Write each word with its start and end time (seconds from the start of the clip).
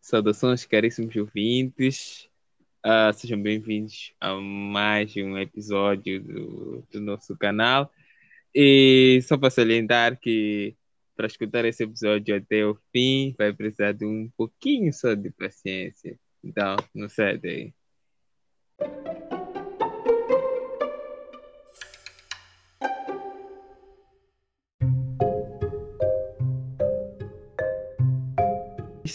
Saudações, 0.00 0.64
caríssimos 0.64 1.16
ouvintes. 1.16 2.28
Uh, 2.84 3.12
sejam 3.12 3.42
bem-vindos 3.42 4.14
a 4.20 4.34
mais 4.36 5.16
um 5.16 5.36
episódio 5.36 6.22
do, 6.22 6.86
do, 6.92 7.00
nosso 7.00 7.36
canal. 7.36 7.92
E 8.54 9.20
só 9.22 9.36
para 9.36 9.50
salientar 9.50 10.20
que 10.20 10.76
para 11.16 11.26
escutar 11.26 11.64
esse 11.64 11.82
episódio 11.82 12.36
até 12.36 12.64
o 12.64 12.78
fim 12.92 13.34
vai 13.36 13.52
precisar 13.52 13.90
de 13.92 14.06
um 14.06 14.30
pouquinho 14.36 14.92
só 14.92 15.14
de 15.14 15.30
paciência. 15.30 16.16
Então, 16.44 16.76
não 16.94 17.08
cede 17.08 17.48
aí. 17.48 17.75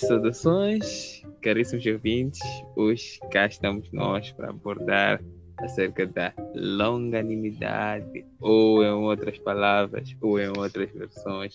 Saudações, 0.02 1.24
caríssimos 1.44 1.86
ouvintes. 1.86 2.42
Hoje 2.76 3.20
cá 3.32 3.46
estamos 3.46 3.92
nós 3.92 4.32
para 4.32 4.50
abordar 4.50 5.24
acerca 5.60 6.08
da 6.08 6.34
longanimidade, 6.56 8.26
ou 8.40 8.84
em 8.84 8.90
outras 8.90 9.38
palavras, 9.38 10.18
ou 10.20 10.40
em 10.40 10.48
outras 10.58 10.90
versões, 10.92 11.54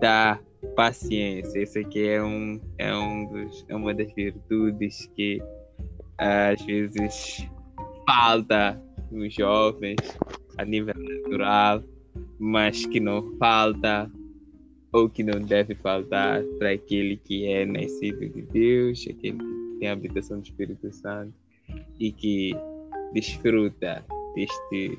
da 0.00 0.38
paciência. 0.76 1.60
Isso 1.60 1.80
aqui 1.80 2.06
é, 2.06 2.22
um, 2.22 2.60
é, 2.78 2.94
um 2.94 3.26
dos, 3.26 3.66
é 3.68 3.74
uma 3.74 3.92
das 3.92 4.12
virtudes 4.12 5.10
que 5.16 5.42
às 6.16 6.62
vezes 6.64 7.44
falta 8.06 8.80
nos 9.10 9.34
jovens 9.34 9.96
a 10.58 10.64
nível 10.64 10.94
natural, 10.96 11.82
mas 12.38 12.86
que 12.86 13.00
não 13.00 13.36
falta 13.36 14.08
ou 14.92 15.08
que 15.08 15.22
não 15.22 15.40
deve 15.40 15.74
faltar 15.74 16.42
para 16.58 16.72
aquele 16.72 17.16
que 17.16 17.46
é 17.46 17.64
nascido 17.64 18.28
de 18.28 18.42
Deus, 18.42 19.06
aquele 19.08 19.38
que 19.38 19.76
tem 19.78 19.88
a 19.88 19.92
habitação 19.92 20.38
do 20.40 20.44
Espírito 20.44 20.92
Santo 20.92 21.32
e 21.98 22.10
que 22.10 22.52
desfruta 23.12 24.04
deste 24.34 24.98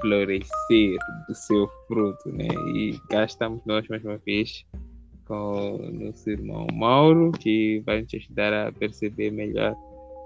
florescer 0.00 0.96
do 1.28 1.34
seu 1.34 1.68
fruto, 1.86 2.30
né? 2.30 2.48
E 2.74 2.98
cá 3.08 3.24
estamos 3.24 3.60
nós 3.64 3.86
mais 3.88 4.04
uma 4.04 4.18
vez 4.18 4.64
com 5.26 5.76
o 5.76 5.92
nosso 5.92 6.28
irmão 6.28 6.66
Mauro, 6.72 7.30
que 7.32 7.82
vai 7.86 8.02
nos 8.02 8.12
ajudar 8.14 8.52
a 8.52 8.72
perceber 8.72 9.30
melhor 9.30 9.76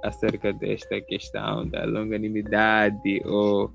acerca 0.03 0.53
desta 0.53 1.01
questão 1.01 1.67
da 1.67 1.85
longanimidade 1.85 3.21
ou, 3.25 3.71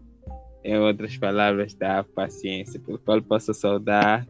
em 0.64 0.78
outras 0.78 1.18
palavras, 1.18 1.74
da 1.74 2.04
paciência, 2.04 2.80
pelo 2.80 3.00
qual 3.00 3.22
posso 3.22 3.54
saudar 3.54 4.26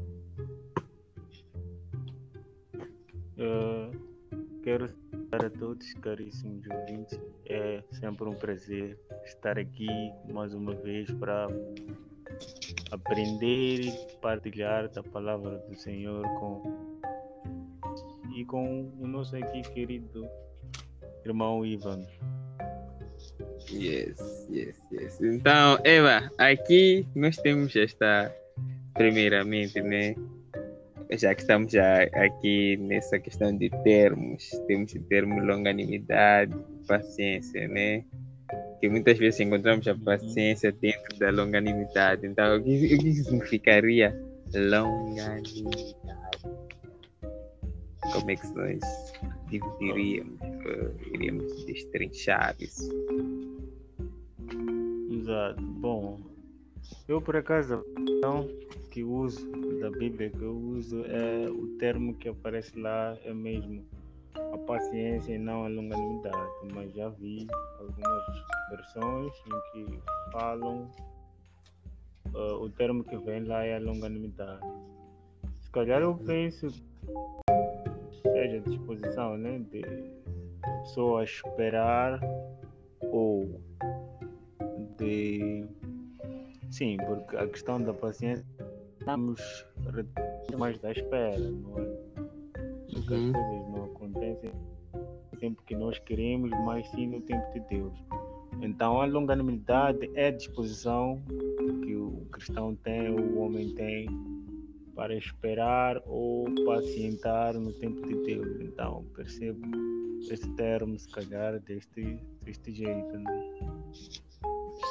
saudar 5.42 5.45
a 5.45 5.50
todos, 5.50 5.94
caríssimos 5.95 6.67
ouvintes. 6.70 7.20
É 7.47 7.84
sempre 7.92 8.28
um 8.28 8.34
prazer 8.34 8.97
estar 9.25 9.58
aqui 9.58 9.88
mais 10.31 10.53
uma 10.53 10.73
vez 10.75 11.09
para 11.11 11.47
aprender 12.92 13.81
e 13.81 13.92
partilhar 14.22 14.89
da 14.89 15.02
palavra 15.03 15.58
do 15.58 15.75
Senhor 15.75 16.22
com 16.39 16.92
e 18.36 18.45
com 18.45 18.92
o 19.00 19.08
nosso 19.08 19.36
aqui 19.36 19.62
querido 19.62 20.28
irmão 21.25 21.66
Ivan. 21.66 22.06
Yes, 23.72 24.47
yes, 24.50 24.81
yes. 24.92 25.22
Então, 25.22 25.80
Eva, 25.84 26.31
aqui 26.38 27.06
nós 27.16 27.38
temos 27.38 27.75
esta, 27.75 28.34
primeiramente, 28.94 29.81
né? 29.81 30.16
Já 31.17 31.36
que 31.36 31.41
estamos 31.41 31.72
já 31.72 32.03
aqui 32.03 32.78
nessa 32.78 33.19
questão 33.19 33.56
de 33.56 33.69
termos, 33.84 34.50
temos 34.68 34.94
o 34.94 35.03
termo 35.03 35.40
longanimidade, 35.44 36.56
paciência, 36.88 37.68
né? 37.68 38.06
Que 38.80 38.90
muitas 38.90 39.18
vezes 39.18 39.40
encontramos 39.40 39.88
a 39.88 39.96
paciência 39.96 40.72
dentro 40.72 41.18
da 41.19 41.30
longanimidade. 41.30 42.25
Então, 42.25 42.58
o 42.58 42.63
que, 42.63 42.96
o 42.96 42.97
que 42.97 43.13
significaria 43.13 44.18
longanimidade? 44.53 45.63
Como 48.14 48.31
é 48.31 48.35
que 48.35 48.47
nós 48.47 48.80
dividiríamos, 49.50 50.40
uh, 50.41 51.14
iríamos 51.14 51.66
destrinchar 51.66 52.56
isso? 52.59 52.90
Exato. 55.12 55.62
Bom, 55.62 56.31
eu 57.07 57.22
por 57.22 57.35
acaso, 57.35 57.84
então, 57.97 58.47
que 58.90 59.03
uso, 59.03 59.50
da 59.79 59.90
Bíblia 59.90 60.29
que 60.29 60.41
eu 60.41 60.56
uso, 60.56 61.03
é 61.06 61.50
o 61.50 61.68
termo 61.78 62.13
que 62.16 62.29
aparece 62.29 62.78
lá 62.79 63.18
é 63.24 63.34
mesmo 63.34 63.85
a 64.35 64.57
paciência 64.59 65.34
e 65.34 65.38
não 65.38 65.66
a 65.66 65.68
longanimidade. 65.68 66.52
Mas 66.74 66.94
já 66.94 67.09
vi 67.09 67.47
algumas 67.79 68.24
versões 68.69 69.34
em 69.47 69.85
que 69.85 70.00
falam 70.31 70.90
uh, 72.34 72.63
o 72.63 72.69
termo 72.69 73.03
que 73.03 73.18
vem 73.18 73.44
lá 73.44 73.63
é 73.66 73.75
a 73.75 73.79
longanimidade. 73.79 74.66
Se 75.62 75.72
calhar 75.72 76.02
eu 76.02 76.16
penso 76.16 76.68
seja 78.22 78.58
a 78.58 78.59
disposição 78.59 79.38
né, 79.38 79.59
de 79.72 79.81
pessoa 80.62 81.23
esperar 81.23 82.19
ou 83.02 83.62
de 84.97 85.66
sim, 86.72 86.98
porque 86.98 87.36
a 87.38 87.48
questão 87.48 87.82
da 87.82 87.94
paciência 87.94 88.46
estamos 89.00 89.66
mais 90.58 90.78
da 90.80 90.92
espera, 90.92 91.38
não 91.40 91.78
é? 91.80 91.86
Porque 92.94 93.14
uhum. 93.14 93.30
as 93.30 93.48
coisas 93.48 93.70
não 93.70 93.84
acontecem 93.86 94.52
no 95.32 95.40
tempo 95.40 95.64
que 95.64 95.76
nós 95.76 96.00
queremos, 96.00 96.52
mas 96.66 96.88
sim 96.92 97.08
no 97.08 97.22
tempo 97.22 97.54
de 97.54 97.59
Deus. 97.62 97.94
Então 98.62 99.02
a 99.02 99.06
longanimidade 99.06 100.12
é 100.14 100.28
a 100.28 100.32
disposição 100.32 101.22
que 101.84 101.96
o 101.96 102.28
cristão 102.32 102.76
tem, 102.76 103.09
o 103.09 103.40
homem 103.40 103.74
tem 103.74 104.08
para 104.96 105.16
esperar 105.16 106.02
ou 106.06 106.46
pacientar 106.66 107.56
no 107.56 107.74
tempo 107.74 108.06
de 108.08 108.16
Deus. 108.24 108.62
Então 108.62 109.06
percebo 109.16 109.59
esse 110.30 110.48
termo, 110.56 110.98
se 111.00 111.09
calhar, 111.09 111.59
deste, 111.62 112.20
deste 112.44 112.72
jeito. 112.72 113.18
Né? 113.18 113.52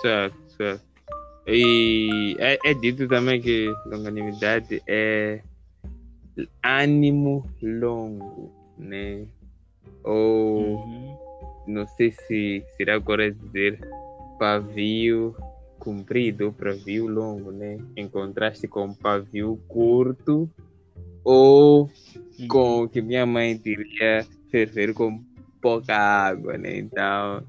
Certo, 0.02 0.52
certo. 0.52 0.89
E 1.52 2.36
é, 2.38 2.58
é 2.64 2.74
dito 2.74 3.08
também 3.08 3.40
que 3.40 3.74
longanimidade 3.86 4.80
é 4.86 5.40
ânimo 6.62 7.44
longo, 7.60 8.52
né? 8.78 9.26
Ou 10.04 10.76
uhum. 10.76 11.16
não 11.66 11.86
sei 11.88 12.12
se 12.12 12.64
será 12.76 13.00
correto 13.00 13.44
dizer 13.46 13.80
pavio 14.38 15.34
comprido 15.80 16.46
ou 16.46 16.52
pavio 16.52 17.08
longo, 17.08 17.50
né? 17.50 17.78
Em 17.96 18.08
contraste 18.08 18.68
com 18.68 18.94
pavio 18.94 19.60
curto 19.66 20.48
ou 21.24 21.90
uhum. 22.38 22.48
com 22.48 22.82
o 22.84 22.88
que 22.88 23.02
minha 23.02 23.26
mãe 23.26 23.58
diria 23.58 24.24
ferver 24.52 24.94
com 24.94 25.20
pouca 25.60 25.96
água, 25.96 26.56
né? 26.56 26.78
Então, 26.78 27.42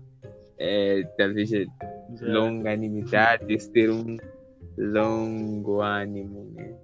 é, 0.57 1.03
talvez 1.18 1.51
longanimidade, 2.22 3.57
ter 3.72 3.89
um 3.89 4.17
longo 4.77 5.81
ânimo. 5.81 6.51
Né? 6.53 6.75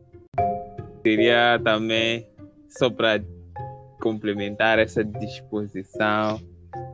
Seria 1.02 1.60
também 1.64 2.28
só 2.70 2.90
para 2.90 3.24
complementar 4.02 4.80
essa 4.80 5.04
disposição 5.04 6.40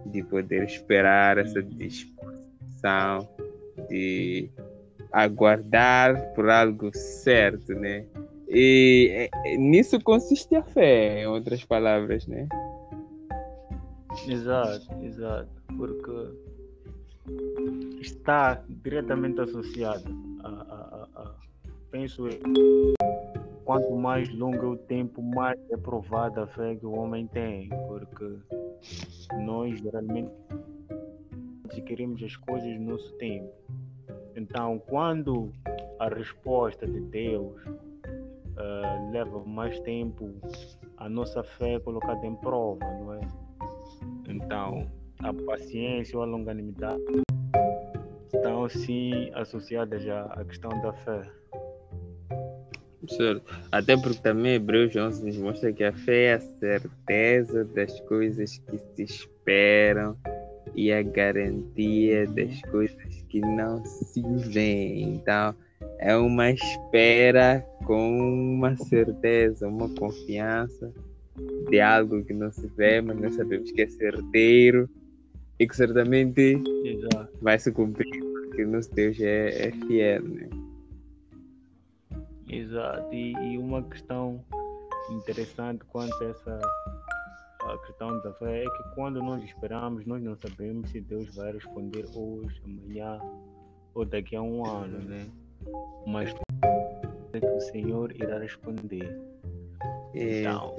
de 0.06 0.24
poder 0.24 0.64
esperar, 0.64 1.38
essa 1.38 1.60
uhum. 1.60 1.70
disposição 1.70 3.28
de 3.90 4.50
aguardar 5.12 6.34
por 6.34 6.50
algo 6.50 6.90
certo, 6.94 7.74
né? 7.74 8.06
E 8.48 9.30
nisso 9.58 10.00
consiste 10.02 10.56
a 10.56 10.64
fé, 10.64 11.22
em 11.22 11.28
outras 11.28 11.64
palavras, 11.66 12.28
né? 12.28 12.48
Exato, 14.28 14.88
exato. 15.02 15.50
Porque 15.76 16.12
está 18.02 18.64
diretamente 18.68 19.40
associada 19.42 20.04
a, 20.44 20.50
a, 20.50 21.08
a, 21.16 21.22
a 21.22 21.36
penso 21.92 22.28
eu, 22.28 22.40
quanto 23.64 23.96
mais 23.96 24.28
longo 24.34 24.58
é 24.58 24.68
o 24.68 24.76
tempo, 24.76 25.22
mais 25.22 25.60
é 25.70 25.78
provada 25.78 26.44
a 26.44 26.48
fé 26.48 26.76
que 26.76 26.86
o 26.86 26.92
homem 26.94 27.28
tem, 27.28 27.70
porque 27.88 28.38
nós 29.46 29.80
geralmente 29.80 30.32
adquirimos 31.66 32.22
as 32.24 32.36
coisas 32.36 32.70
no 32.80 32.92
nosso 32.92 33.14
tempo. 33.14 33.54
Então, 34.36 34.80
quando 34.88 35.52
a 36.00 36.10
resposta 36.10 36.88
de 36.88 37.00
Deus 37.02 37.64
uh, 37.66 39.12
leva 39.12 39.44
mais 39.46 39.80
tempo, 39.82 40.34
a 40.98 41.08
nossa 41.08 41.44
fé 41.44 41.76
é 41.76 41.80
colocada 41.80 42.26
em 42.26 42.36
prova, 42.36 42.84
não 42.84 43.14
é? 43.14 43.22
Então, 44.28 44.88
a 45.24 45.34
paciência 45.34 46.18
ou 46.18 46.24
a 46.24 46.26
longanimidade 46.26 47.02
então 48.44 48.68
sim 48.68 49.30
associada 49.36 50.00
já 50.00 50.26
à 50.26 50.44
questão 50.44 50.70
da 50.82 50.92
fé. 50.92 51.22
Certo. 53.08 53.44
Até 53.72 53.96
porque 53.96 54.22
também 54.22 54.56
Hebreus 54.56 54.96
11 54.96 55.26
nos 55.26 55.38
mostra 55.38 55.72
que 55.72 55.84
a 55.84 55.94
fé 55.94 56.24
é 56.24 56.34
a 56.34 56.40
certeza 56.40 57.66
das 57.66 58.00
coisas 58.02 58.58
que 58.58 58.78
se 58.78 59.04
esperam 59.04 60.18
e 60.76 60.92
a 60.92 61.04
garantia 61.04 62.26
das 62.28 62.62
coisas 62.64 63.26
que 63.30 63.40
não 63.40 63.84
se 63.86 64.22
veem. 64.50 65.16
Então, 65.16 65.54
é 66.00 66.16
uma 66.16 66.52
espera 66.52 67.66
com 67.86 68.18
uma 68.18 68.76
certeza, 68.76 69.68
uma 69.68 69.90
confiança 69.90 70.92
de 71.70 71.80
algo 71.80 72.24
que 72.24 72.34
não 72.34 72.52
se 72.52 72.68
vê, 72.76 73.02
mas 73.02 73.20
nós 73.20 73.36
sabemos 73.36 73.72
que 73.72 73.82
é 73.82 73.88
certeiro 73.88 74.90
e 75.64 75.68
que 75.68 75.76
certamente 75.78 76.62
Exato. 76.84 77.30
vai 77.42 77.58
se 77.58 77.72
cumprir, 77.72 78.20
porque 78.20 78.66
nosso 78.66 78.94
Deus 78.94 79.18
é, 79.22 79.68
é 79.68 79.72
fiel. 79.72 80.22
Né? 80.24 80.50
Exato. 82.50 83.14
E, 83.14 83.32
e, 83.32 83.58
uma 83.58 83.82
questão 83.84 84.44
interessante 85.10 85.84
quanto 85.86 86.14
a 86.22 86.28
essa 86.28 86.60
a 87.62 87.78
questão 87.88 88.22
da 88.22 88.34
fé 88.34 88.64
é 88.64 88.66
que 88.66 88.96
quando 88.96 89.24
nós 89.24 89.42
esperamos, 89.42 90.06
nós 90.06 90.22
não 90.22 90.36
sabemos 90.36 90.90
se 90.90 91.00
Deus 91.00 91.34
vai 91.34 91.54
responder 91.54 92.06
hoje, 92.14 92.62
amanhã 92.66 93.20
ou 93.96 94.04
daqui 94.04 94.36
a 94.36 94.42
um 94.42 94.66
ano, 94.66 95.00
né? 95.00 95.26
Mas 96.06 96.34
o 97.42 97.60
Senhor 97.62 98.12
irá 98.12 98.38
responder. 98.38 99.18
Então, 100.14 100.76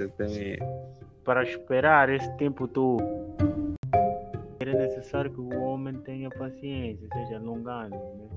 para 1.25 1.43
esperar 1.43 2.11
esse 2.11 2.31
tempo 2.37 2.69
todo, 2.69 3.03
necessário 5.05 5.31
que 5.31 5.41
o 5.41 5.61
homem 5.61 5.95
tenha 6.01 6.31
paciência, 6.31 7.07
seja 7.13 7.39
longano, 7.39 7.95
né? 8.17 8.29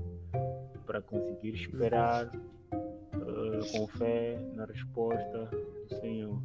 para 0.84 1.00
conseguir 1.00 1.54
esperar 1.54 2.26
uh, 2.26 3.72
com 3.72 3.88
fé 3.88 4.38
na 4.54 4.66
resposta 4.66 5.50
do 5.88 5.94
Senhor. 6.00 6.42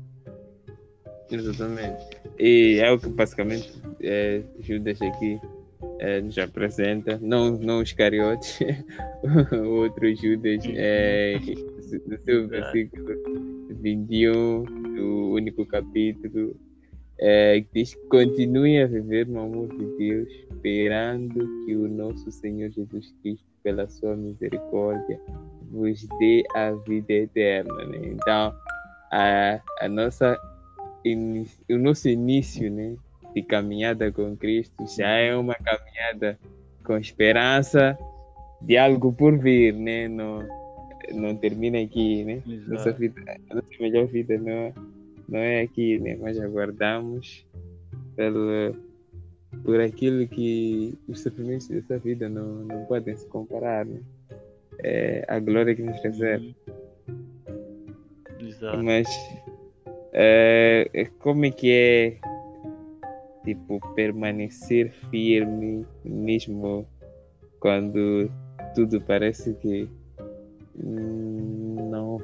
Exatamente. 1.30 2.06
E 2.40 2.80
é 2.82 2.92
o 2.92 3.00
que 3.00 3.10
basicamente 3.10 3.82
é, 4.02 4.44
Judas 4.60 5.02
aqui 5.02 5.40
é, 6.00 6.22
nos 6.22 6.38
apresenta, 6.38 7.20
não, 7.22 7.52
não 7.58 7.82
os 7.82 7.92
cariotes, 7.92 8.60
o 9.52 9.82
outro 9.82 10.16
Judas, 10.16 10.64
é, 10.68 11.38
no 12.08 12.18
seu 12.24 12.48
versículo 12.48 13.08
21 13.70 14.64
do 14.96 15.32
único 15.34 15.66
capítulo, 15.66 16.56
é, 17.20 17.64
diz 17.74 17.94
que 17.94 18.08
continue 18.08 18.82
a 18.82 18.88
viver 18.88 19.28
no 19.28 19.42
amor 19.42 19.68
de 19.70 19.86
Deus, 19.98 20.30
esperando 20.50 21.66
que 21.66 21.76
o 21.76 21.88
nosso 21.88 22.32
Senhor 22.32 22.70
Jesus 22.72 23.14
Cristo, 23.22 23.46
pela 23.64 23.88
sua 23.88 24.16
misericórdia, 24.16 25.20
vos 25.72 26.06
dê 26.20 26.44
a 26.56 26.72
vida 26.72 27.14
eterna. 27.14 27.86
Né? 27.86 28.00
Então, 28.04 28.54
a, 29.12 29.60
a 29.80 29.88
nossa, 29.88 30.38
o 31.70 31.78
nosso 31.78 32.10
início 32.10 32.70
né, 32.72 32.96
de 33.34 33.42
caminhada 33.44 34.12
com 34.12 34.36
Cristo 34.36 34.86
já 34.88 35.10
é 35.10 35.36
uma 35.36 35.56
caminhada 35.56 36.38
com 36.84 36.98
esperança 36.98 37.98
de 38.62 38.78
algo 38.78 39.12
por 39.14 39.38
vir, 39.38 39.74
né? 39.74 40.08
No, 40.08 40.44
não 41.14 41.36
termina 41.36 41.80
aqui, 41.80 42.24
né? 42.24 42.42
Nossa, 42.68 42.92
vida, 42.92 43.22
a 43.50 43.56
nossa 43.56 43.68
melhor 43.80 44.08
vida 44.08 44.38
não, 44.38 44.74
não 45.28 45.40
é 45.40 45.62
aqui, 45.62 46.00
né? 46.00 46.18
Mas 46.20 46.40
aguardamos 46.40 47.46
pelo, 48.16 48.76
por 49.64 49.80
aquilo 49.80 50.28
que 50.28 50.98
os 51.08 51.22
sofrimentos 51.22 51.68
dessa 51.68 51.98
vida 51.98 52.30
não, 52.30 52.66
não 52.66 52.86
podem 52.86 53.16
se 53.16 53.28
comparar, 53.28 53.86
né? 53.86 54.00
É 54.84 55.26
a 55.28 55.40
glória 55.40 55.76
que 55.76 55.84
nos 55.84 56.02
recebe. 56.02 56.56
Exato. 58.40 58.84
Mas 58.84 59.08
é, 60.12 60.90
é, 60.94 61.06
como 61.06 61.46
é 61.46 61.52
que 61.52 61.72
é 61.72 62.18
tipo 63.44 63.80
permanecer 63.94 64.92
firme 65.10 65.86
mesmo 66.04 66.88
quando 67.60 68.30
tudo 68.76 69.02
parece 69.02 69.54
que 69.56 69.90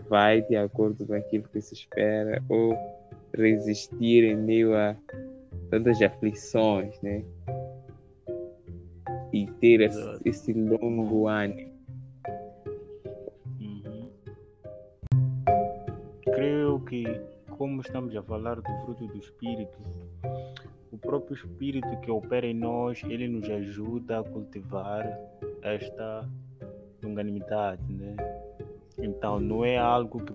vai 0.10 0.42
de 0.42 0.56
acordo 0.56 1.06
com 1.06 1.14
aquilo 1.14 1.46
que 1.50 1.62
se 1.62 1.74
espera 1.74 2.44
ou 2.50 2.76
resistir 3.34 4.24
em 4.24 4.36
meio 4.36 4.76
a 4.76 4.96
tantas 5.70 6.02
aflições, 6.02 7.00
né? 7.02 7.24
E 9.32 9.46
ter 9.60 9.82
esse, 9.82 10.20
esse 10.26 10.54
longo 10.54 11.28
ânimo. 11.28 11.72
Uhum. 13.60 14.10
Creio 16.34 16.80
que, 16.82 17.04
como 17.52 17.82
estamos 17.82 18.16
a 18.16 18.24
falar 18.24 18.56
do 18.56 18.86
fruto 18.86 19.08
do 19.08 19.18
Espírito, 19.18 19.78
o 20.92 20.98
próprio 20.98 21.36
Espírito 21.36 22.00
que 22.02 22.10
opera 22.10 22.48
em 22.48 22.56
nós, 22.56 23.04
ele 23.04 23.28
nos 23.28 23.48
ajuda 23.50 24.20
a 24.20 24.24
cultivar 24.24 25.06
esta 25.62 26.28
longanimidade, 27.04 27.94
né? 27.94 28.16
Então 29.02 29.40
não 29.40 29.64
é 29.64 29.78
algo 29.78 30.24
que 30.24 30.34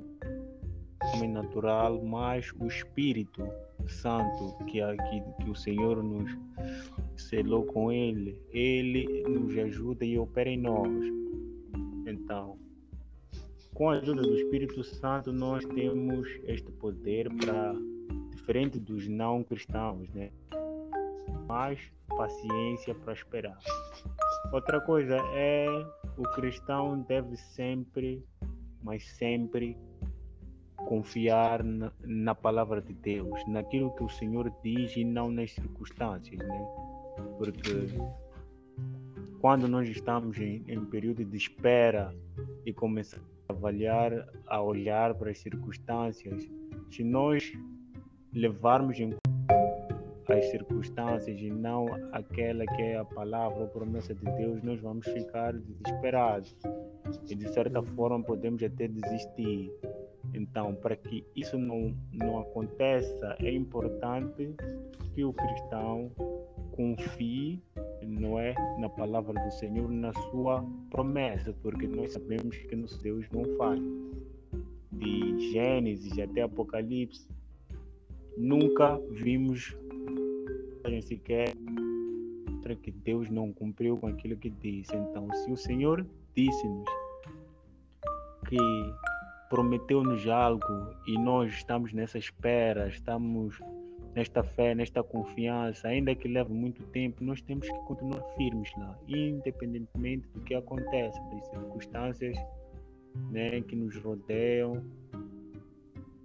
é 1.23 1.29
natural, 1.29 2.03
mas 2.03 2.51
o 2.59 2.67
Espírito 2.67 3.47
Santo 3.87 4.57
que, 4.67 4.81
que, 4.81 5.45
que 5.45 5.51
o 5.51 5.55
Senhor 5.55 6.03
nos 6.03 6.31
selou 7.17 7.65
com 7.65 7.93
Ele, 7.93 8.39
Ele 8.51 9.23
nos 9.29 9.57
ajuda 9.59 10.05
e 10.05 10.19
opera 10.19 10.49
em 10.49 10.59
nós. 10.59 11.05
Então, 12.07 12.57
com 13.75 13.91
a 13.91 13.95
ajuda 13.95 14.23
do 14.23 14.35
Espírito 14.37 14.83
Santo, 14.85 15.33
nós 15.33 15.65
temos 15.65 16.29
este 16.45 16.71
poder 16.73 17.29
para, 17.35 17.75
diferente 18.31 18.79
dos 18.79 19.09
não 19.09 19.43
cristãos, 19.43 20.09
né? 20.11 20.31
Mais 21.47 21.81
paciência 22.09 22.95
para 22.95 23.13
esperar. 23.13 23.59
Outra 24.53 24.81
coisa 24.81 25.17
é 25.35 25.67
o 26.17 26.23
cristão 26.23 27.01
deve 27.01 27.37
sempre, 27.37 28.25
mas 28.83 29.05
sempre 29.17 29.77
confiar 30.77 31.63
na, 31.63 31.93
na, 32.03 32.35
palavra 32.35 32.81
de 32.81 32.93
Deus, 32.93 33.47
naquilo 33.47 33.95
que 33.95 34.05
o 34.05 34.09
Senhor 34.09 34.53
diz 34.63 34.97
e 34.97 35.05
não 35.05 35.31
nas 35.31 35.53
circunstâncias, 35.53 36.39
né? 36.39 36.67
Porque 37.39 37.89
quando 39.41 39.67
nós 39.67 39.89
estamos 39.89 40.39
em, 40.39 40.63
em 40.69 40.85
período 40.85 41.25
de 41.25 41.37
espera 41.37 42.15
e 42.67 42.73
começamos 42.73 43.27
a 43.49 43.53
avaliar, 43.53 44.13
a 44.47 44.61
olhar 44.61 45.15
para 45.15 45.31
as 45.31 45.39
circunstâncias, 45.39 46.49
se 46.91 47.03
nós 47.03 47.53
levarmos 48.33 48.99
em 48.99 49.15
as 50.34 50.44
circunstâncias 50.50 51.41
e 51.41 51.50
não 51.50 51.86
aquela 52.12 52.67
que 52.67 52.82
é 52.82 52.96
a 52.96 53.05
palavra 53.05 53.60
ou 53.60 53.69
promessa 53.69 54.14
de 54.14 54.24
Deus, 54.36 54.62
nós 54.62 54.81
vamos 54.81 55.06
ficar 55.06 55.53
desesperados 55.53 56.56
e 57.29 57.34
de 57.34 57.48
certa 57.48 57.82
forma 57.82 58.22
podemos 58.22 58.62
até 58.62 58.88
desistir. 58.88 59.72
Então, 60.32 60.74
para 60.74 60.96
que 60.96 61.24
isso 61.36 61.56
não, 61.56 61.94
não 62.12 62.41
aconteça, 62.41 63.36
é 63.41 63.53
importante 63.53 64.55
que 65.14 65.24
o 65.24 65.32
cristão 65.32 66.10
confie 66.72 67.62
não 68.06 68.38
é 68.38 68.55
na 68.79 68.88
palavra 68.88 69.32
do 69.32 69.50
Senhor, 69.53 69.91
na 69.91 70.12
sua 70.31 70.64
promessa, 70.91 71.55
porque 71.62 71.86
nós 71.86 72.12
sabemos 72.12 72.56
que 72.56 72.76
nosso 72.76 73.03
Deus 73.03 73.26
não 73.31 73.44
falha. 73.56 73.82
De 74.93 75.53
Gênesis 75.53 76.19
até 76.19 76.43
Apocalipse, 76.43 77.26
nunca 78.36 79.00
vimos 79.10 79.76
sequer 81.03 81.55
para 82.62 82.74
que 82.74 82.91
Deus 82.91 83.29
não 83.31 83.53
cumpriu 83.53 83.96
com 83.96 84.06
aquilo 84.06 84.36
que 84.36 84.50
disse. 84.50 84.94
Então, 84.96 85.29
se 85.34 85.53
o 85.53 85.56
Senhor 85.56 86.06
disse-nos 86.34 86.88
que 88.48 88.56
prometeu-nos 89.50 90.26
algo 90.26 90.64
e 91.06 91.19
nós 91.19 91.53
estamos 91.53 91.93
nessa 91.93 92.19
espera, 92.19 92.88
estamos 92.88 93.58
nesta 94.14 94.43
fé, 94.43 94.74
nesta 94.74 95.03
confiança, 95.03 95.88
ainda 95.88 96.14
que 96.14 96.29
leve 96.29 96.53
muito 96.53 96.82
tempo, 96.86 97.22
nós 97.22 97.41
temos 97.43 97.69
que 97.69 97.79
continuar 97.81 98.22
firmes 98.36 98.70
lá, 98.79 98.96
independentemente 99.08 100.26
do 100.29 100.41
que 100.41 100.55
aconteça, 100.55 101.20
das 101.31 101.46
circunstâncias 101.48 102.36
né, 103.31 103.60
que 103.60 103.76
nos 103.76 103.96
rodeiam. 103.96 104.82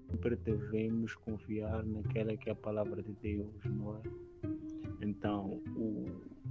Sempre 0.10 0.36
devemos 0.38 1.16
confiar 1.16 1.84
naquela 1.84 2.36
que 2.38 2.50
é 2.50 2.54
a 2.54 2.56
palavra 2.56 3.02
de 3.02 3.14
Deus, 3.22 3.64
não 3.66 3.98
é? 3.98 4.29
Então, 5.02 5.62
o, 5.76 6.06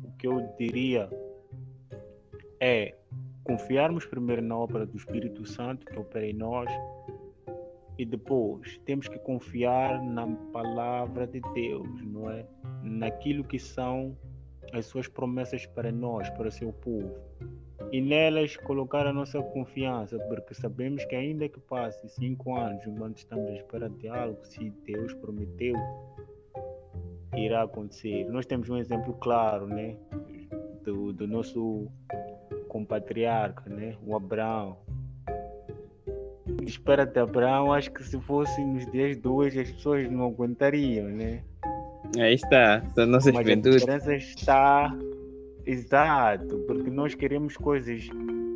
o 0.04 0.12
que 0.18 0.26
eu 0.26 0.40
diria 0.58 1.08
é 2.60 2.94
confiarmos 3.44 4.04
primeiro 4.04 4.42
na 4.42 4.56
obra 4.56 4.84
do 4.84 4.96
Espírito 4.96 5.46
Santo 5.46 5.86
que 5.86 5.98
opera 5.98 6.26
em 6.26 6.34
nós 6.34 6.70
e 7.98 8.04
depois 8.04 8.78
temos 8.84 9.08
que 9.08 9.18
confiar 9.18 10.02
na 10.02 10.26
palavra 10.52 11.26
de 11.26 11.40
Deus, 11.52 11.88
não 12.04 12.30
é? 12.30 12.46
Naquilo 12.82 13.42
que 13.42 13.58
são 13.58 14.16
as 14.72 14.86
suas 14.86 15.08
promessas 15.08 15.66
para 15.66 15.90
nós, 15.90 16.30
para 16.30 16.48
o 16.48 16.52
seu 16.52 16.72
povo. 16.72 17.12
E 17.90 18.00
nelas 18.00 18.56
colocar 18.56 19.06
a 19.06 19.12
nossa 19.12 19.42
confiança, 19.42 20.18
porque 20.28 20.54
sabemos 20.54 21.04
que 21.06 21.16
ainda 21.16 21.48
que 21.48 21.58
passe 21.58 22.08
cinco 22.08 22.54
anos 22.54 22.86
enquanto 22.86 23.18
estamos 23.18 23.48
à 23.50 23.54
espera 23.54 23.88
de 23.88 24.08
algo, 24.08 24.44
se 24.44 24.70
Deus 24.84 25.12
prometeu, 25.14 25.74
irá 27.36 27.62
acontecer. 27.62 28.24
Nós 28.30 28.46
temos 28.46 28.68
um 28.68 28.76
exemplo 28.76 29.14
claro, 29.14 29.66
né? 29.66 29.96
Do, 30.84 31.12
do 31.12 31.26
nosso 31.26 31.88
compatriarca, 32.68 33.68
né? 33.68 33.96
O 34.06 34.14
Abraão. 34.14 34.76
Espera 36.62 37.04
de 37.04 37.18
Abraão, 37.18 37.72
acho 37.72 37.90
que 37.92 38.02
se 38.04 38.18
fosse 38.20 38.62
nos 38.64 38.90
dias 38.90 39.16
de 39.16 39.28
hoje 39.28 39.60
as 39.60 39.70
pessoas 39.70 40.10
não 40.10 40.24
aguentariam, 40.24 41.08
né? 41.08 41.42
Aí 42.16 42.34
está, 42.34 42.82
a 42.96 43.06
nossa 43.06 43.32
Mas 43.32 43.46
juventude. 43.46 43.76
a 43.76 43.78
diferença 43.78 44.14
está 44.14 44.96
exato, 45.66 46.58
porque 46.66 46.90
nós 46.90 47.14
queremos 47.14 47.56
coisas, 47.56 48.08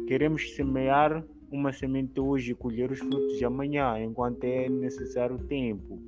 queremos 0.07 0.55
semear 0.55 1.23
uma 1.51 1.73
semente 1.73 2.19
hoje 2.19 2.53
e 2.53 2.55
colher 2.55 2.91
os 2.91 2.99
frutos 2.99 3.37
de 3.37 3.45
amanhã, 3.45 4.03
enquanto 4.03 4.45
é 4.45 4.69
necessário 4.69 5.39
tempo, 5.39 5.99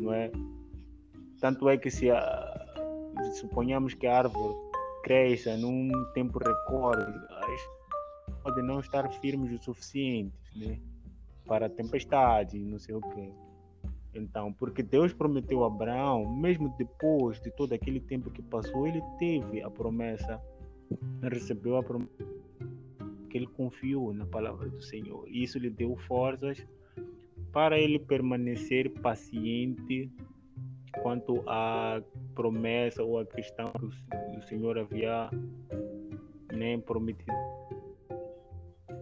não 0.00 0.12
é? 0.12 0.30
Tanto 1.40 1.68
é 1.68 1.76
que 1.76 1.90
se 1.90 2.10
a, 2.10 2.66
suponhamos 3.34 3.94
que 3.94 4.06
a 4.06 4.18
árvore 4.18 4.54
cresça 5.02 5.56
num 5.56 5.90
tempo 6.12 6.38
recorde, 6.38 7.12
as 7.30 7.78
podem 8.42 8.64
não 8.64 8.80
estar 8.80 9.08
firmes 9.20 9.52
o 9.52 9.62
suficiente, 9.62 10.34
né? 10.56 10.78
Para 11.46 11.68
tempestade, 11.68 12.58
não 12.58 12.78
sei 12.78 12.94
o 12.94 13.00
quê. 13.00 13.30
Então, 14.14 14.52
porque 14.52 14.82
Deus 14.82 15.12
prometeu 15.12 15.64
a 15.64 15.66
Abraão, 15.66 16.28
mesmo 16.34 16.74
depois 16.76 17.40
de 17.40 17.50
todo 17.50 17.72
aquele 17.72 18.00
tempo 18.00 18.30
que 18.30 18.42
passou, 18.42 18.86
ele 18.86 19.02
teve 19.18 19.62
a 19.62 19.70
promessa, 19.70 20.40
recebeu 21.22 21.76
a 21.76 21.82
promessa, 21.82 22.12
que 23.30 23.36
ele 23.36 23.46
confiou 23.46 24.12
na 24.12 24.26
palavra 24.26 24.68
do 24.68 24.82
Senhor. 24.82 25.24
Isso 25.28 25.58
lhe 25.58 25.70
deu 25.70 25.96
forças 25.96 26.66
para 27.52 27.78
ele 27.78 27.98
permanecer 27.98 28.90
paciente 29.00 30.10
quanto 31.08 31.42
à 31.46 32.02
promessa 32.34 33.02
ou 33.02 33.18
à 33.18 33.24
questão 33.24 33.72
que 33.72 34.36
o 34.36 34.42
Senhor 34.42 34.76
havia 34.76 35.30
nem 36.52 36.78
prometido. 36.78 37.32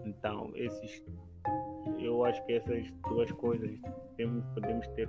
Então, 0.04 0.52
esses, 0.54 1.02
eu 1.98 2.24
acho 2.24 2.46
que 2.46 2.52
essas 2.52 2.88
duas 3.08 3.32
coisas 3.32 3.76
temos, 4.16 4.44
podemos 4.54 4.86
ter. 4.88 5.08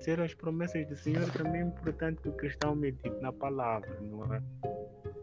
Ser 0.00 0.20
as 0.20 0.34
promessas 0.34 0.84
do 0.88 0.96
Senhor 0.96 1.30
também 1.30 1.60
é 1.60 1.64
importante 1.64 2.20
que 2.20 2.30
o 2.30 2.32
cristão 2.32 2.74
medite 2.74 3.08
na 3.20 3.32
palavra, 3.32 3.96
não 4.00 4.24
é? 4.34 4.42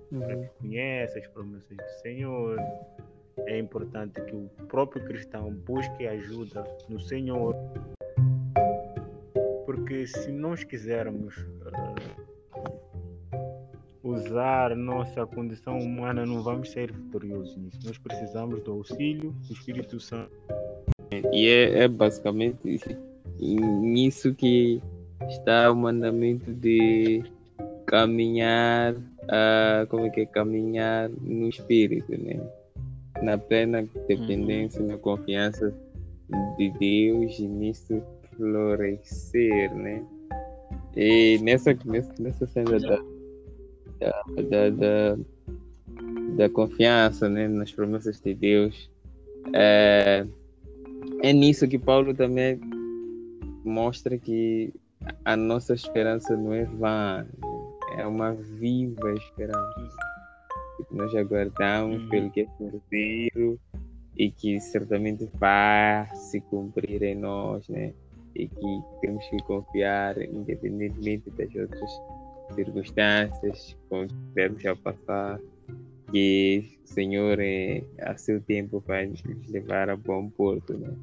Que 0.09 0.49
conheça 0.59 1.19
as 1.19 1.27
promessas 1.27 1.75
do 1.75 1.89
Senhor. 2.01 2.57
É 3.47 3.59
importante 3.59 4.21
que 4.21 4.33
o 4.33 4.49
próprio 4.69 5.03
cristão 5.03 5.51
busque 5.51 6.07
ajuda 6.07 6.63
no 6.87 7.01
Senhor. 7.01 7.53
Porque 9.77 10.07
se 10.07 10.31
nós 10.31 10.63
quisermos 10.63 11.37
uh, 11.37 11.95
usar 14.01 14.75
nossa 14.75 15.23
condição 15.27 15.77
humana, 15.77 16.25
não 16.25 16.41
vamos 16.41 16.71
ser 16.71 16.91
vitoriosos 16.91 17.55
nisso. 17.55 17.79
Nós 17.85 17.97
precisamos 17.99 18.63
do 18.63 18.71
auxílio 18.71 19.31
do 19.47 19.53
Espírito 19.53 19.99
Santo. 19.99 20.31
E 21.31 21.47
é, 21.47 21.83
é 21.83 21.87
basicamente 21.87 22.57
nisso 23.39 24.33
que 24.33 24.81
está 25.29 25.71
o 25.71 25.75
mandamento 25.75 26.51
de 26.53 27.23
caminhar, 27.85 28.95
uh, 28.95 29.87
como 29.89 30.07
é 30.07 30.09
que 30.09 30.21
é? 30.21 30.25
Caminhar 30.25 31.07
no 31.21 31.47
Espírito, 31.47 32.11
né? 32.19 32.41
Na 33.21 33.37
plena 33.37 33.87
dependência, 34.07 34.81
uhum. 34.81 34.87
na 34.87 34.97
confiança 34.97 35.71
de 36.57 36.71
Deus 36.71 37.37
e 37.37 37.47
nisso 37.47 38.03
florescer, 38.37 39.73
né? 39.75 40.03
E 40.95 41.37
nessa, 41.39 41.77
nessa, 41.85 42.13
nessa 42.19 42.47
cena 42.47 42.79
da, 42.79 42.97
da, 43.99 44.69
da, 44.69 45.17
da, 46.35 46.49
confiança 46.49 47.29
né, 47.29 47.47
nas 47.47 47.71
promessas 47.71 48.19
de 48.19 48.33
Deus, 48.33 48.89
é, 49.53 50.25
é 51.21 51.33
nisso 51.33 51.67
que 51.67 51.77
Paulo 51.77 52.13
também 52.13 52.59
mostra 53.63 54.17
que 54.17 54.73
a 55.23 55.35
nossa 55.35 55.73
esperança 55.73 56.35
não 56.35 56.53
é 56.53 56.65
vã, 56.65 57.27
é 57.97 58.05
uma 58.05 58.33
viva 58.33 59.13
esperança. 59.13 59.97
Que 60.89 60.95
nós 60.95 61.13
aguardamos 61.15 62.03
uhum. 62.03 62.09
pelo 62.09 62.31
que 62.31 62.41
é 62.41 62.47
verdadeiro 62.59 63.59
e 64.15 64.31
que 64.31 64.59
certamente 64.59 65.27
vai 65.35 66.07
se 66.15 66.39
cumprir 66.41 67.03
em 67.03 67.15
nós, 67.15 67.67
né? 67.67 67.93
E 68.37 68.47
que 68.47 68.81
temos 69.01 69.27
que 69.29 69.37
confiar, 69.43 70.21
independentemente 70.21 71.31
das 71.31 71.53
outras 71.55 71.91
circunstâncias 72.53 73.75
que 73.89 74.07
devemos 74.35 74.61
já 74.61 74.75
passar, 74.75 75.39
que 76.11 76.77
o 76.83 76.87
Senhor, 76.87 77.39
é, 77.39 77.81
a 77.99 78.15
seu 78.15 78.39
tempo, 78.39 78.81
vai 78.85 79.07
nos 79.07 79.23
levar 79.49 79.89
a 79.89 79.95
bom 79.95 80.29
porto, 80.29 80.77
né? 80.77 80.93